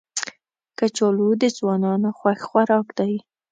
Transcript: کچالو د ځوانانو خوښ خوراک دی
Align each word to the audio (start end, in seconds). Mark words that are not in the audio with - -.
کچالو 0.77 1.29
د 1.41 1.43
ځوانانو 1.57 2.09
خوښ 2.17 2.39
خوراک 2.47 2.87
دی 2.99 3.13